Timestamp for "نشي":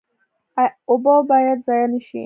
1.93-2.19